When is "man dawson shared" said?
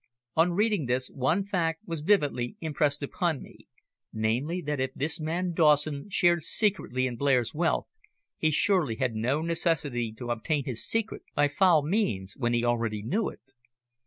5.19-6.41